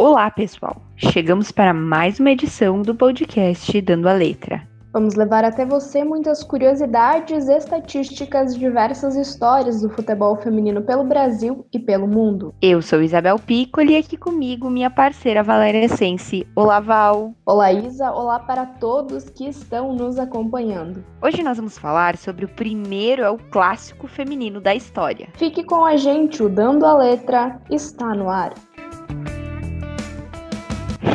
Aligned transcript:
Olá, 0.00 0.30
pessoal! 0.30 0.80
Chegamos 0.94 1.50
para 1.50 1.74
mais 1.74 2.20
uma 2.20 2.30
edição 2.30 2.82
do 2.82 2.94
podcast 2.94 3.80
Dando 3.80 4.08
a 4.08 4.12
Letra. 4.12 4.62
Vamos 4.92 5.16
levar 5.16 5.44
até 5.44 5.66
você 5.66 6.04
muitas 6.04 6.44
curiosidades, 6.44 7.48
estatísticas 7.48 8.54
e 8.54 8.60
diversas 8.60 9.16
histórias 9.16 9.80
do 9.80 9.90
futebol 9.90 10.36
feminino 10.36 10.82
pelo 10.82 11.02
Brasil 11.02 11.66
e 11.72 11.80
pelo 11.80 12.06
mundo. 12.06 12.54
Eu 12.62 12.80
sou 12.80 13.02
Isabel 13.02 13.40
Piccoli 13.40 13.94
e 13.94 13.96
aqui 13.96 14.16
comigo 14.16 14.70
minha 14.70 14.88
parceira 14.88 15.42
Valéria 15.42 15.88
Sense. 15.88 16.46
Olá, 16.54 16.78
Val! 16.78 17.34
Olá, 17.44 17.72
Isa! 17.72 18.12
Olá 18.12 18.38
para 18.38 18.66
todos 18.66 19.28
que 19.28 19.48
estão 19.48 19.92
nos 19.92 20.16
acompanhando. 20.16 21.04
Hoje 21.20 21.42
nós 21.42 21.56
vamos 21.56 21.76
falar 21.76 22.16
sobre 22.16 22.44
o 22.44 22.48
primeiro, 22.48 23.22
é 23.22 23.30
o 23.30 23.36
clássico 23.50 24.06
feminino 24.06 24.60
da 24.60 24.76
história. 24.76 25.28
Fique 25.34 25.64
com 25.64 25.84
a 25.84 25.96
gente, 25.96 26.40
o 26.40 26.48
Dando 26.48 26.86
a 26.86 26.96
Letra 26.96 27.60
está 27.68 28.14
no 28.14 28.30
ar. 28.30 28.54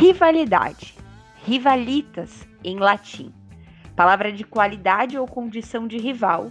Rivalidade. 0.04 0.94
Rivalitas, 1.46 2.46
em 2.62 2.78
latim 2.78 3.32
palavra 3.96 4.30
de 4.30 4.44
qualidade 4.44 5.16
ou 5.16 5.26
condição 5.26 5.86
de 5.88 5.96
rival, 5.96 6.50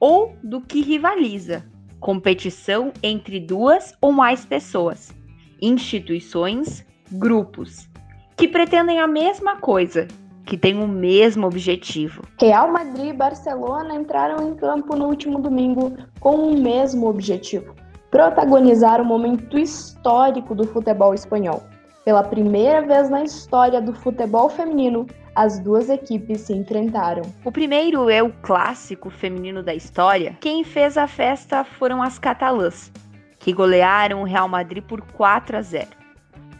ou 0.00 0.34
do 0.42 0.58
que 0.58 0.80
rivaliza, 0.80 1.66
competição 2.00 2.90
entre 3.02 3.38
duas 3.40 3.94
ou 4.00 4.10
mais 4.10 4.46
pessoas, 4.46 5.12
instituições, 5.60 6.82
grupos, 7.10 7.86
que 8.38 8.48
pretendem 8.48 9.00
a 9.00 9.06
mesma 9.06 9.56
coisa, 9.56 10.08
que 10.46 10.56
têm 10.56 10.82
o 10.82 10.88
mesmo 10.88 11.46
objetivo. 11.46 12.22
Real 12.40 12.72
Madrid 12.72 13.10
e 13.10 13.12
Barcelona 13.12 13.96
entraram 13.96 14.48
em 14.48 14.54
campo 14.54 14.96
no 14.96 15.08
último 15.08 15.38
domingo 15.40 15.94
com 16.20 16.36
o 16.36 16.58
mesmo 16.58 17.06
objetivo: 17.06 17.74
protagonizar 18.10 18.98
o 18.98 19.04
momento 19.04 19.58
histórico 19.58 20.54
do 20.54 20.66
futebol 20.66 21.12
espanhol. 21.12 21.62
Pela 22.04 22.24
primeira 22.24 22.82
vez 22.82 23.08
na 23.08 23.22
história 23.22 23.80
do 23.80 23.94
futebol 23.94 24.50
feminino, 24.50 25.06
as 25.36 25.60
duas 25.60 25.88
equipes 25.88 26.40
se 26.40 26.52
enfrentaram. 26.52 27.22
O 27.44 27.52
primeiro 27.52 28.10
é 28.10 28.20
o 28.20 28.32
clássico 28.42 29.08
feminino 29.08 29.62
da 29.62 29.72
história. 29.72 30.36
Quem 30.40 30.64
fez 30.64 30.98
a 30.98 31.06
festa 31.06 31.62
foram 31.62 32.02
as 32.02 32.18
catalãs, 32.18 32.90
que 33.38 33.52
golearam 33.52 34.22
o 34.22 34.24
Real 34.24 34.48
Madrid 34.48 34.82
por 34.82 35.00
4 35.00 35.56
a 35.56 35.62
0. 35.62 35.86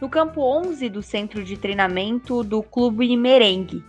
No 0.01 0.09
campo 0.09 0.41
11 0.41 0.89
do 0.89 1.03
centro 1.03 1.43
de 1.43 1.57
treinamento 1.57 2.45
do 2.45 2.63
Clube 2.63 3.17
Merengue, 3.17 3.85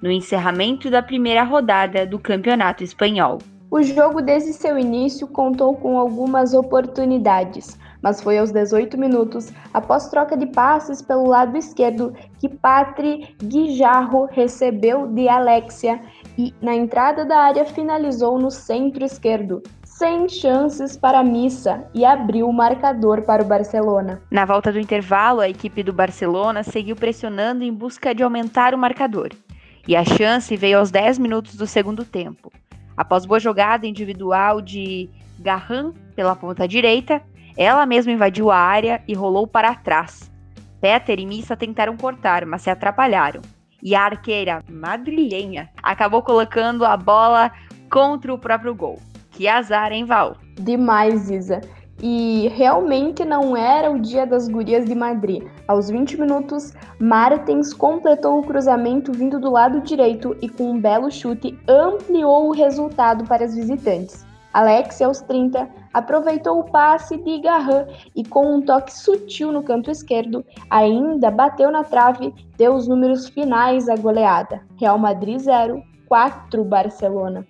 no 0.00 0.10
encerramento 0.10 0.90
da 0.90 1.02
primeira 1.02 1.42
rodada 1.42 2.06
do 2.06 2.18
Campeonato 2.18 2.82
Espanhol. 2.82 3.38
O 3.74 3.82
jogo 3.82 4.22
desde 4.22 4.52
seu 4.52 4.78
início 4.78 5.26
contou 5.26 5.74
com 5.74 5.98
algumas 5.98 6.54
oportunidades, 6.54 7.76
mas 8.00 8.22
foi 8.22 8.38
aos 8.38 8.52
18 8.52 8.96
minutos, 8.96 9.52
após 9.72 10.08
troca 10.08 10.36
de 10.36 10.46
passes 10.46 11.02
pelo 11.02 11.26
lado 11.26 11.58
esquerdo, 11.58 12.14
que 12.38 12.48
Patri 12.48 13.34
Guijarro 13.42 14.28
recebeu 14.30 15.08
de 15.08 15.28
Alexia 15.28 16.00
e, 16.38 16.54
na 16.62 16.72
entrada 16.72 17.24
da 17.24 17.36
área, 17.36 17.64
finalizou 17.64 18.38
no 18.38 18.48
centro 18.48 19.04
esquerdo, 19.04 19.60
sem 19.82 20.28
chances 20.28 20.96
para 20.96 21.18
a 21.18 21.24
missa 21.24 21.84
e 21.92 22.04
abriu 22.04 22.48
o 22.48 22.52
marcador 22.52 23.22
para 23.22 23.42
o 23.42 23.46
Barcelona. 23.46 24.22
Na 24.30 24.44
volta 24.44 24.70
do 24.70 24.78
intervalo, 24.78 25.40
a 25.40 25.48
equipe 25.48 25.82
do 25.82 25.92
Barcelona 25.92 26.62
seguiu 26.62 26.94
pressionando 26.94 27.64
em 27.64 27.72
busca 27.72 28.14
de 28.14 28.22
aumentar 28.22 28.72
o 28.72 28.78
marcador. 28.78 29.30
E 29.88 29.96
a 29.96 30.04
chance 30.04 30.56
veio 30.56 30.78
aos 30.78 30.92
10 30.92 31.18
minutos 31.18 31.56
do 31.56 31.66
segundo 31.66 32.04
tempo. 32.04 32.52
Após 32.96 33.26
boa 33.26 33.40
jogada 33.40 33.86
individual 33.86 34.60
de 34.60 35.10
Garran 35.38 35.92
pela 36.14 36.36
ponta 36.36 36.66
direita, 36.68 37.22
ela 37.56 37.86
mesma 37.86 38.12
invadiu 38.12 38.50
a 38.50 38.56
área 38.56 39.02
e 39.06 39.14
rolou 39.14 39.46
para 39.46 39.74
trás. 39.74 40.30
Peter 40.80 41.18
e 41.18 41.26
Missa 41.26 41.56
tentaram 41.56 41.96
cortar, 41.96 42.44
mas 42.44 42.62
se 42.62 42.70
atrapalharam. 42.70 43.40
E 43.82 43.94
a 43.94 44.04
arqueira 44.04 44.62
madrilhenha 44.70 45.70
acabou 45.82 46.22
colocando 46.22 46.84
a 46.84 46.96
bola 46.96 47.50
contra 47.90 48.32
o 48.32 48.38
próprio 48.38 48.74
gol. 48.74 49.00
Que 49.30 49.48
azar, 49.48 49.92
hein, 49.92 50.04
Val? 50.04 50.36
Demais, 50.54 51.30
Isa. 51.30 51.60
E 52.02 52.48
realmente 52.48 53.24
não 53.24 53.56
era 53.56 53.90
o 53.90 53.98
dia 53.98 54.26
das 54.26 54.48
gurias 54.48 54.84
de 54.84 54.94
Madrid. 54.94 55.44
Aos 55.66 55.88
20 55.88 56.20
minutos, 56.20 56.72
Martens 56.98 57.72
completou 57.72 58.38
o 58.38 58.42
cruzamento 58.42 59.12
vindo 59.12 59.40
do 59.40 59.50
lado 59.50 59.80
direito 59.80 60.36
e 60.42 60.48
com 60.48 60.72
um 60.72 60.80
belo 60.80 61.10
chute 61.10 61.58
ampliou 61.68 62.48
o 62.48 62.52
resultado 62.52 63.24
para 63.24 63.44
as 63.44 63.54
visitantes. 63.54 64.24
Alex, 64.54 65.02
aos 65.02 65.20
30, 65.20 65.68
aproveitou 65.92 66.60
o 66.60 66.70
passe 66.70 67.16
de 67.16 67.40
Garran 67.40 67.86
e, 68.14 68.22
com 68.22 68.54
um 68.54 68.62
toque 68.62 68.92
sutil 68.92 69.50
no 69.50 69.64
canto 69.64 69.90
esquerdo, 69.90 70.44
ainda 70.70 71.28
bateu 71.28 71.72
na 71.72 71.82
trave, 71.82 72.32
deu 72.56 72.74
os 72.74 72.86
números 72.86 73.28
finais 73.28 73.88
à 73.88 73.96
goleada. 73.96 74.62
Real 74.78 74.96
Madrid 74.96 75.40
0, 75.40 75.82
4 76.06 76.64
Barcelona. 76.64 77.44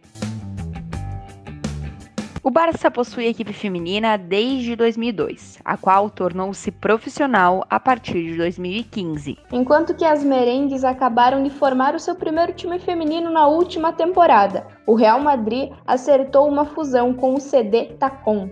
O 2.46 2.50
Barça 2.50 2.90
possui 2.90 3.26
equipe 3.26 3.54
feminina 3.54 4.18
desde 4.18 4.76
2002, 4.76 5.60
a 5.64 5.78
qual 5.78 6.10
tornou-se 6.10 6.70
profissional 6.70 7.64
a 7.70 7.80
partir 7.80 8.22
de 8.22 8.36
2015. 8.36 9.38
Enquanto 9.50 9.94
que 9.94 10.04
as 10.04 10.22
merengues 10.22 10.84
acabaram 10.84 11.42
de 11.42 11.48
formar 11.48 11.94
o 11.94 11.98
seu 11.98 12.14
primeiro 12.14 12.52
time 12.52 12.78
feminino 12.78 13.30
na 13.30 13.46
última 13.46 13.94
temporada, 13.94 14.66
o 14.86 14.94
Real 14.94 15.20
Madrid 15.20 15.72
acertou 15.86 16.46
uma 16.46 16.66
fusão 16.66 17.14
com 17.14 17.32
o 17.32 17.40
CD 17.40 17.86
Tacon. 17.94 18.50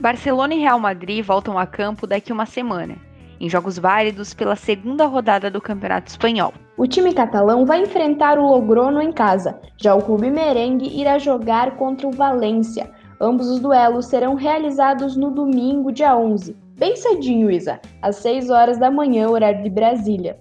Barcelona 0.00 0.54
e 0.54 0.60
Real 0.60 0.78
Madrid 0.78 1.24
voltam 1.24 1.58
a 1.58 1.66
campo 1.66 2.06
daqui 2.06 2.32
uma 2.32 2.46
semana 2.46 3.09
em 3.40 3.48
jogos 3.48 3.78
válidos 3.78 4.34
pela 4.34 4.54
segunda 4.54 5.06
rodada 5.06 5.50
do 5.50 5.60
Campeonato 5.60 6.10
Espanhol. 6.10 6.52
O 6.76 6.86
time 6.86 7.14
catalão 7.14 7.64
vai 7.64 7.82
enfrentar 7.82 8.38
o 8.38 8.46
Logrono 8.46 9.00
em 9.00 9.10
casa, 9.10 9.58
já 9.76 9.94
o 9.94 10.02
clube 10.02 10.30
merengue 10.30 10.86
irá 11.00 11.18
jogar 11.18 11.76
contra 11.76 12.06
o 12.06 12.12
Valência. 12.12 12.90
Ambos 13.20 13.48
os 13.48 13.60
duelos 13.60 14.06
serão 14.06 14.34
realizados 14.34 15.16
no 15.16 15.30
domingo, 15.30 15.90
dia 15.90 16.16
11, 16.16 16.56
bem 16.78 16.96
cedinho, 16.96 17.50
Isa, 17.50 17.80
às 18.00 18.16
6 18.16 18.50
horas 18.50 18.78
da 18.78 18.90
manhã, 18.90 19.28
horário 19.28 19.62
de 19.62 19.70
Brasília. 19.70 20.38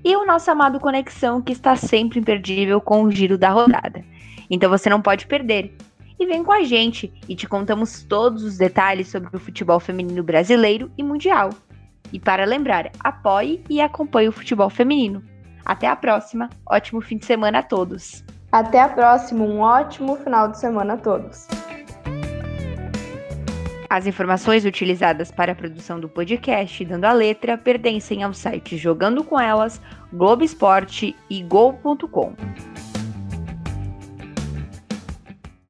e 0.04 0.16
o 0.16 0.26
nosso 0.26 0.50
amado 0.50 0.78
Conexão 0.78 1.40
que 1.40 1.52
está 1.52 1.76
sempre 1.76 2.20
imperdível 2.20 2.78
com 2.78 3.04
o 3.04 3.10
giro 3.10 3.38
da 3.38 3.48
rodada. 3.48 4.04
Então 4.50 4.68
você 4.68 4.90
não 4.90 5.00
pode 5.00 5.26
perder 5.26 5.74
e 6.20 6.26
vem 6.26 6.44
com 6.44 6.52
a 6.52 6.62
gente 6.62 7.10
e 7.26 7.34
te 7.34 7.48
contamos 7.48 8.04
todos 8.04 8.44
os 8.44 8.58
detalhes 8.58 9.08
sobre 9.08 9.34
o 9.34 9.40
futebol 9.40 9.80
feminino 9.80 10.22
brasileiro 10.22 10.92
e 10.98 11.02
mundial. 11.02 11.48
E 12.14 12.20
para 12.20 12.44
lembrar, 12.44 12.92
apoie 13.00 13.64
e 13.68 13.80
acompanhe 13.80 14.28
o 14.28 14.32
futebol 14.32 14.70
feminino. 14.70 15.20
Até 15.64 15.88
a 15.88 15.96
próxima, 15.96 16.48
ótimo 16.64 17.00
fim 17.00 17.18
de 17.18 17.26
semana 17.26 17.58
a 17.58 17.62
todos. 17.62 18.24
Até 18.52 18.80
a 18.80 18.88
próxima, 18.88 19.44
um 19.44 19.58
ótimo 19.58 20.14
final 20.18 20.46
de 20.46 20.60
semana 20.60 20.94
a 20.94 20.96
todos. 20.96 21.48
As 23.90 24.06
informações 24.06 24.64
utilizadas 24.64 25.32
para 25.32 25.52
a 25.52 25.54
produção 25.56 25.98
do 25.98 26.08
podcast 26.08 26.84
Dando 26.84 27.04
a 27.04 27.12
Letra 27.12 27.58
pertencem 27.58 28.22
ao 28.22 28.32
site 28.32 28.76
Jogando 28.76 29.24
com 29.24 29.40
Elas, 29.40 29.80
Globo 30.12 30.44
Esporte 30.44 31.16
e 31.28 31.42
Gol.com. 31.42 32.34